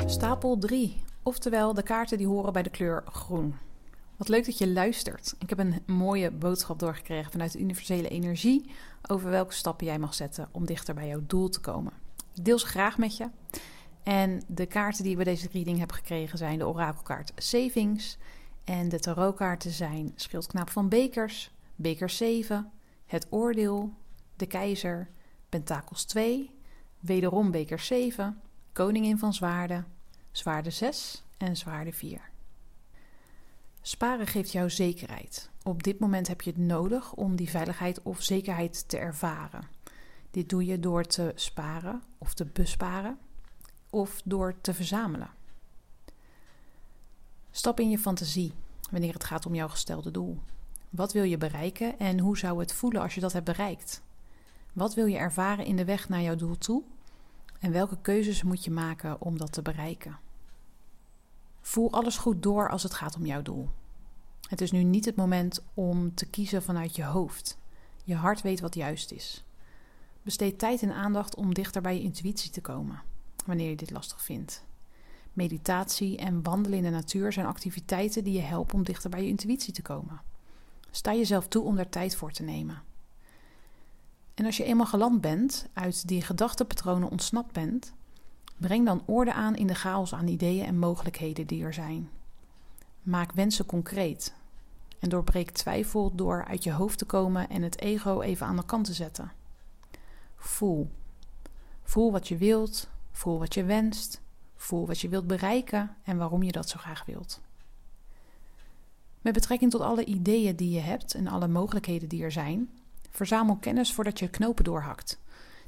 Stapel 0.06 0.58
3, 0.58 1.02
oftewel 1.24 1.74
de 1.74 1.84
kaarten 1.84 2.18
die 2.18 2.28
horen 2.28 2.54
bij 2.54 2.64
de 2.64 2.70
kleur 2.70 3.04
groen. 3.06 3.56
Wat 4.18 4.28
leuk 4.28 4.46
dat 4.46 4.58
je 4.58 4.68
luistert. 4.68 5.36
Ik 5.40 5.50
heb 5.50 5.60
een 5.60 5.84
mooie 5.86 6.32
boodschap 6.32 6.80
doorgekregen 6.80 7.32
vanuit 7.32 7.52
de 7.52 7.60
universele 7.60 8.10
energie 8.10 8.72
over 9.08 9.30
welke 9.30 9.54
stappen 9.54 9.86
jij 9.86 10.00
mag 10.00 10.14
zetten 10.14 10.50
om 10.52 10.66
dichter 10.66 10.94
bij 10.94 11.08
jouw 11.08 11.24
doel 11.28 11.50
te 11.50 11.60
komen. 11.60 11.94
Ik 12.34 12.46
deel 12.46 12.60
ze 12.60 12.66
graag 12.66 12.98
met 12.98 13.18
je. 13.18 13.30
En 14.04 14.44
de 14.48 14.66
kaarten 14.66 15.04
die 15.04 15.12
ik 15.12 15.24
bij 15.24 15.34
deze 15.34 15.50
reading 15.52 15.80
heb 15.80 15.92
gekregen 15.92 16.38
zijn 16.38 16.58
de 16.58 16.68
orakelkaart 16.68 17.32
Savings. 17.36 18.18
En 18.64 18.90
de 18.90 19.00
tarotkaarten 19.00 19.72
zijn 19.72 20.12
Schildknaap 20.16 20.70
van 20.70 20.90
Bekers, 20.90 21.52
Beker 21.76 22.10
7, 22.10 22.72
Het 23.06 23.28
Oordeel, 23.30 23.94
De 24.36 24.46
Keizer, 24.46 25.10
Pentakels 25.50 26.06
2, 26.06 26.52
wederom 27.00 27.52
Beker 27.52 27.80
7, 27.80 28.42
Koningin 28.74 29.18
van 29.18 29.34
Zwaarden, 29.34 29.86
Zwaarde 30.32 30.70
6 30.70 31.24
en 31.38 31.58
Zwaarde 31.58 31.94
4. 31.94 32.33
Sparen 33.86 34.28
geeft 34.28 34.52
jou 34.52 34.70
zekerheid. 34.70 35.50
Op 35.64 35.84
dit 35.84 36.00
moment 36.00 36.28
heb 36.28 36.42
je 36.42 36.50
het 36.50 36.60
nodig 36.60 37.14
om 37.14 37.36
die 37.36 37.50
veiligheid 37.50 38.02
of 38.02 38.22
zekerheid 38.22 38.90
te 38.90 38.98
ervaren. 38.98 39.68
Dit 40.32 40.50
doe 40.50 40.66
je 40.66 40.80
door 40.80 41.04
te 41.04 41.32
sparen 41.36 42.02
of 42.18 42.34
te 42.34 42.46
besparen 42.46 43.18
of 43.90 44.22
door 44.26 44.56
te 44.62 44.74
verzamelen. 44.74 45.30
Stap 47.52 47.80
in 47.80 47.90
je 47.90 48.00
fantasie 48.00 48.54
wanneer 48.92 49.14
het 49.14 49.24
gaat 49.24 49.46
om 49.46 49.56
jouw 49.56 49.70
gestelde 49.70 50.12
doel. 50.12 50.40
Wat 50.90 51.14
wil 51.14 51.24
je 51.24 51.38
bereiken 51.38 52.00
en 52.00 52.20
hoe 52.20 52.38
zou 52.38 52.60
het 52.60 52.74
voelen 52.74 53.02
als 53.02 53.16
je 53.16 53.22
dat 53.22 53.34
hebt 53.34 53.46
bereikt? 53.46 54.02
Wat 54.74 54.94
wil 54.94 55.06
je 55.06 55.18
ervaren 55.18 55.66
in 55.66 55.76
de 55.76 55.86
weg 55.86 56.10
naar 56.10 56.22
jouw 56.22 56.36
doel 56.36 56.58
toe? 56.58 56.84
En 57.60 57.72
welke 57.72 57.98
keuzes 58.02 58.44
moet 58.44 58.64
je 58.64 58.72
maken 58.72 59.22
om 59.22 59.38
dat 59.38 59.52
te 59.52 59.62
bereiken? 59.62 60.18
Voel 61.66 61.92
alles 61.92 62.18
goed 62.18 62.44
door 62.44 62.70
als 62.70 62.84
het 62.84 62.94
gaat 62.94 63.16
om 63.16 63.26
jouw 63.26 63.42
doel. 63.42 63.70
Het 64.50 64.62
is 64.62 64.72
nu 64.72 64.84
niet 64.84 65.06
het 65.06 65.16
moment 65.16 65.64
om 65.74 66.16
te 66.16 66.26
kiezen 66.26 66.64
vanuit 66.64 66.96
je 66.96 67.04
hoofd. 67.04 67.58
Je 68.04 68.16
hart 68.16 68.42
weet 68.42 68.60
wat 68.60 68.76
juist 68.76 69.12
is. 69.12 69.44
Besteed 70.22 70.60
tijd 70.60 70.82
en 70.82 70.94
aandacht 70.94 71.36
om 71.36 71.54
dichter 71.54 71.82
bij 71.82 71.96
je 71.96 72.02
intuïtie 72.02 72.52
te 72.52 72.62
komen, 72.62 73.02
wanneer 73.46 73.70
je 73.70 73.76
dit 73.76 73.92
lastig 73.92 74.24
vindt. 74.24 74.66
Meditatie 75.34 76.18
en 76.18 76.44
wandelen 76.44 76.78
in 76.78 76.84
de 76.84 76.90
natuur 76.90 77.34
zijn 77.34 77.46
activiteiten 77.46 78.24
die 78.24 78.34
je 78.34 78.42
helpen 78.42 78.76
om 78.76 78.84
dichter 78.84 79.10
bij 79.10 79.22
je 79.22 79.30
intuïtie 79.30 79.74
te 79.74 79.82
komen. 79.82 80.22
Sta 80.92 81.14
jezelf 81.14 81.48
toe 81.48 81.64
om 81.64 81.76
daar 81.76 81.90
tijd 81.90 82.16
voor 82.16 82.32
te 82.32 82.44
nemen. 82.44 82.82
En 84.34 84.46
als 84.46 84.58
je 84.58 84.64
eenmaal 84.64 84.86
geland 84.86 85.22
bent, 85.22 85.68
uit 85.74 86.08
die 86.08 86.22
gedachtepatronen 86.22 87.10
ontsnapt 87.10 87.52
bent, 87.52 87.94
Breng 88.64 88.86
dan 88.86 89.04
orde 89.06 89.34
aan 89.34 89.56
in 89.56 89.68
de 89.68 89.76
chaos 89.76 90.14
aan 90.14 90.28
ideeën 90.28 90.66
en 90.66 90.80
mogelijkheden 90.80 91.48
die 91.48 91.64
er 91.64 91.74
zijn. 91.74 92.10
Maak 93.02 93.32
wensen 93.32 93.66
concreet 93.66 94.34
en 95.00 95.10
doorbreek 95.10 95.52
twijfel 95.52 96.16
door 96.16 96.46
uit 96.46 96.64
je 96.64 96.72
hoofd 96.72 96.98
te 96.98 97.06
komen 97.06 97.50
en 97.50 97.62
het 97.62 97.80
ego 97.80 98.22
even 98.22 98.46
aan 98.46 98.56
de 98.56 98.66
kant 98.66 98.86
te 98.86 98.94
zetten. 98.94 99.32
Voel. 100.36 100.92
Voel 101.84 102.12
wat 102.12 102.28
je 102.28 102.38
wilt, 102.38 102.90
voel 103.12 103.40
wat 103.40 103.54
je 103.54 103.64
wenst, 103.64 104.22
voel 104.56 104.88
wat 104.88 105.00
je 105.00 105.10
wilt 105.10 105.28
bereiken 105.28 105.96
en 106.04 106.18
waarom 106.18 106.44
je 106.44 106.52
dat 106.52 106.70
zo 106.70 106.78
graag 106.80 107.06
wilt. 107.06 107.42
Met 109.22 109.34
betrekking 109.34 109.72
tot 109.72 109.82
alle 109.82 110.06
ideeën 110.06 110.56
die 110.56 110.70
je 110.70 110.82
hebt 110.82 111.14
en 111.14 111.28
alle 111.28 111.48
mogelijkheden 111.48 112.10
die 112.10 112.24
er 112.24 112.32
zijn, 112.32 112.70
verzamel 113.10 113.56
kennis 113.56 113.94
voordat 113.94 114.20
je 114.20 114.30
knopen 114.30 114.64
doorhakt. 114.64 115.22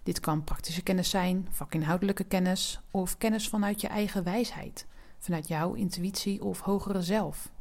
Dit 0.06 0.20
kan 0.20 0.44
praktische 0.44 0.82
kennis 0.82 1.10
zijn, 1.10 1.48
vakinhoudelijke 1.52 2.24
kennis 2.24 2.80
of 2.92 3.18
kennis 3.18 3.50
vanuit 3.50 3.82
je 3.82 3.88
eigen 3.88 4.24
wijsheid, 4.24 4.86
vanuit 5.20 5.48
jouw 5.48 5.74
intuïtie 5.74 6.44
of 6.44 6.60
hogere 6.60 7.02
zelf? 7.02 7.52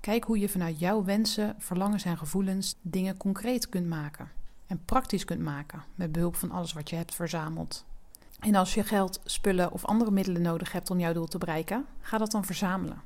Kijk 0.00 0.24
hoe 0.24 0.38
je 0.38 0.48
vanuit 0.48 0.78
jouw 0.78 1.04
wensen, 1.04 1.54
verlangens 1.58 2.04
en 2.04 2.18
gevoelens 2.18 2.76
dingen 2.82 3.16
concreet 3.16 3.68
kunt 3.68 3.86
maken 3.86 4.30
en 4.66 4.84
praktisch 4.84 5.24
kunt 5.24 5.40
maken 5.40 5.84
met 5.94 6.12
behulp 6.12 6.36
van 6.36 6.50
alles 6.50 6.72
wat 6.72 6.90
je 6.90 6.96
hebt 6.96 7.14
verzameld. 7.14 7.84
En 8.38 8.54
als 8.54 8.74
je 8.74 8.84
geld, 8.84 9.20
spullen 9.24 9.72
of 9.72 9.84
andere 9.84 10.10
middelen 10.10 10.42
nodig 10.42 10.72
hebt 10.72 10.90
om 10.90 11.00
jouw 11.00 11.12
doel 11.12 11.26
te 11.26 11.38
bereiken, 11.38 11.86
ga 12.00 12.18
dat 12.18 12.30
dan 12.30 12.44
verzamelen. 12.44 13.02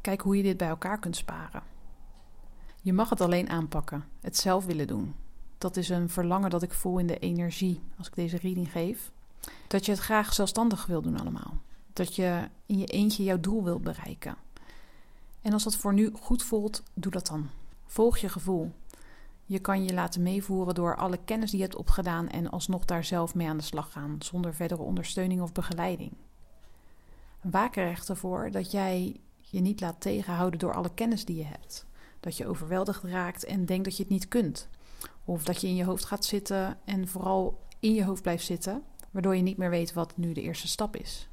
Kijk 0.00 0.20
hoe 0.20 0.36
je 0.36 0.42
dit 0.42 0.56
bij 0.56 0.68
elkaar 0.68 0.98
kunt 0.98 1.16
sparen. 1.16 1.62
Je 2.82 2.92
mag 2.92 3.10
het 3.10 3.20
alleen 3.20 3.50
aanpakken, 3.50 4.04
het 4.20 4.36
zelf 4.36 4.64
willen 4.64 4.86
doen. 4.86 5.14
Dat 5.58 5.76
is 5.76 5.88
een 5.88 6.08
verlangen 6.08 6.50
dat 6.50 6.62
ik 6.62 6.72
voel 6.72 6.98
in 6.98 7.06
de 7.06 7.18
energie 7.18 7.80
als 7.98 8.06
ik 8.06 8.14
deze 8.14 8.36
reading 8.36 8.72
geef. 8.72 9.10
Dat 9.68 9.84
je 9.84 9.92
het 9.92 10.00
graag 10.00 10.32
zelfstandig 10.32 10.86
wil 10.86 11.02
doen 11.02 11.20
allemaal. 11.20 11.58
Dat 11.92 12.16
je 12.16 12.48
in 12.66 12.78
je 12.78 12.86
eentje 12.86 13.22
jouw 13.22 13.40
doel 13.40 13.64
wilt 13.64 13.82
bereiken. 13.82 14.36
En 15.42 15.52
als 15.52 15.64
dat 15.64 15.76
voor 15.76 15.94
nu 15.94 16.10
goed 16.20 16.42
voelt, 16.42 16.82
doe 16.94 17.12
dat 17.12 17.26
dan. 17.26 17.48
Volg 17.86 18.18
je 18.18 18.28
gevoel. 18.28 18.72
Je 19.44 19.58
kan 19.58 19.84
je 19.84 19.94
laten 19.94 20.22
meevoeren 20.22 20.74
door 20.74 20.96
alle 20.96 21.18
kennis 21.24 21.50
die 21.50 21.58
je 21.58 21.64
hebt 21.64 21.78
opgedaan 21.78 22.28
en 22.28 22.50
alsnog 22.50 22.84
daar 22.84 23.04
zelf 23.04 23.34
mee 23.34 23.48
aan 23.48 23.56
de 23.56 23.62
slag 23.62 23.92
gaan, 23.92 24.16
zonder 24.18 24.54
verdere 24.54 24.82
ondersteuning 24.82 25.40
of 25.40 25.52
begeleiding. 25.52 26.12
Waak 27.40 27.76
er 27.76 27.90
echter 27.90 28.16
voor 28.16 28.50
dat 28.50 28.70
jij 28.70 29.20
je 29.40 29.60
niet 29.60 29.80
laat 29.80 30.00
tegenhouden 30.00 30.58
door 30.58 30.74
alle 30.74 30.94
kennis 30.94 31.24
die 31.24 31.36
je 31.36 31.44
hebt. 31.44 31.86
Dat 32.20 32.36
je 32.36 32.46
overweldigd 32.46 33.02
raakt 33.02 33.44
en 33.44 33.64
denkt 33.64 33.84
dat 33.84 33.96
je 33.96 34.02
het 34.02 34.12
niet 34.12 34.28
kunt. 34.28 34.68
Of 35.28 35.44
dat 35.44 35.60
je 35.60 35.66
in 35.66 35.74
je 35.74 35.84
hoofd 35.84 36.04
gaat 36.04 36.24
zitten 36.24 36.78
en 36.84 37.08
vooral 37.08 37.58
in 37.80 37.94
je 37.94 38.04
hoofd 38.04 38.22
blijft 38.22 38.44
zitten, 38.44 38.82
waardoor 39.10 39.36
je 39.36 39.42
niet 39.42 39.56
meer 39.56 39.70
weet 39.70 39.92
wat 39.92 40.16
nu 40.16 40.32
de 40.32 40.42
eerste 40.42 40.68
stap 40.68 40.96
is. 40.96 41.28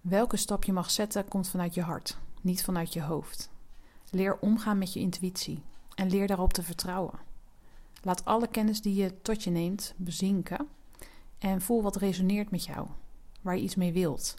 Welke 0.00 0.36
stap 0.36 0.64
je 0.64 0.72
mag 0.72 0.90
zetten 0.90 1.28
komt 1.28 1.48
vanuit 1.48 1.74
je 1.74 1.82
hart, 1.82 2.18
niet 2.40 2.64
vanuit 2.64 2.92
je 2.92 3.02
hoofd. 3.02 3.50
Leer 4.10 4.38
omgaan 4.38 4.78
met 4.78 4.92
je 4.92 5.00
intuïtie 5.00 5.62
en 5.94 6.10
leer 6.10 6.26
daarop 6.26 6.52
te 6.52 6.62
vertrouwen. 6.62 7.18
Laat 8.02 8.24
alle 8.24 8.48
kennis 8.48 8.80
die 8.80 8.94
je 8.94 9.22
tot 9.22 9.44
je 9.44 9.50
neemt 9.50 9.94
bezinken 9.96 10.68
en 11.38 11.60
voel 11.60 11.82
wat 11.82 11.96
resoneert 11.96 12.50
met 12.50 12.64
jou, 12.64 12.86
waar 13.40 13.56
je 13.56 13.62
iets 13.62 13.74
mee 13.74 13.92
wilt. 13.92 14.34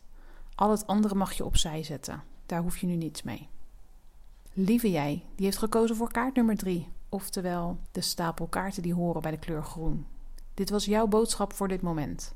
Al 0.55 0.71
het 0.71 0.87
andere 0.87 1.15
mag 1.15 1.33
je 1.33 1.45
opzij 1.45 1.83
zetten, 1.83 2.23
daar 2.45 2.61
hoef 2.61 2.77
je 2.77 2.87
nu 2.87 2.95
niets 2.95 3.23
mee. 3.23 3.47
Lieve 4.53 4.91
jij, 4.91 5.23
die 5.35 5.45
heeft 5.45 5.57
gekozen 5.57 5.95
voor 5.95 6.11
kaart 6.11 6.35
nummer 6.35 6.57
3, 6.57 6.87
oftewel 7.09 7.77
de 7.91 8.01
stapel 8.01 8.47
kaarten 8.47 8.81
die 8.81 8.93
horen 8.93 9.21
bij 9.21 9.31
de 9.31 9.37
kleur 9.37 9.63
groen. 9.63 10.05
Dit 10.53 10.69
was 10.69 10.85
jouw 10.85 11.07
boodschap 11.07 11.53
voor 11.53 11.67
dit 11.67 11.81
moment. 11.81 12.35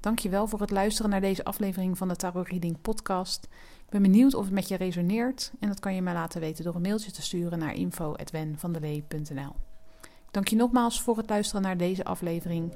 Dankjewel 0.00 0.46
voor 0.46 0.60
het 0.60 0.70
luisteren 0.70 1.10
naar 1.10 1.20
deze 1.20 1.44
aflevering 1.44 1.98
van 1.98 2.08
de 2.08 2.16
Tarot 2.16 2.48
Reading 2.48 2.80
podcast. 2.80 3.44
Ik 3.84 3.90
ben 3.90 4.02
benieuwd 4.02 4.34
of 4.34 4.44
het 4.44 4.54
met 4.54 4.68
je 4.68 4.76
resoneert 4.76 5.52
en 5.60 5.68
dat 5.68 5.80
kan 5.80 5.94
je 5.94 6.02
mij 6.02 6.14
laten 6.14 6.40
weten 6.40 6.64
door 6.64 6.74
een 6.74 6.80
mailtje 6.80 7.10
te 7.10 7.22
sturen 7.22 7.58
naar 7.58 7.74
info@wenvandelee.nl. 7.74 9.52
Dank 10.30 10.48
je 10.48 10.56
nogmaals 10.56 11.02
voor 11.02 11.16
het 11.16 11.28
luisteren 11.28 11.62
naar 11.62 11.76
deze 11.76 12.04
aflevering. 12.04 12.72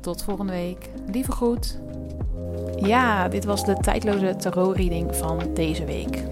Tot 0.00 0.22
volgende 0.22 0.52
week. 0.52 0.90
Lieve 1.06 1.32
groet. 1.32 1.80
Ja, 2.76 3.28
dit 3.28 3.44
was 3.44 3.64
de 3.64 3.74
tijdloze 3.74 4.36
tarot 4.36 4.76
reading 4.76 5.16
van 5.16 5.54
deze 5.54 5.84
week. 5.84 6.31